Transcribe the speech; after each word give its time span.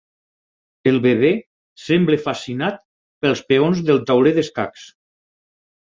El 0.91 0.97
bebè 1.03 1.31
sembla 1.83 2.19
fascinat 2.25 2.83
pels 3.27 3.47
peons 3.53 3.87
del 3.91 4.05
tauler 4.11 4.37
d'escacs. 4.41 4.93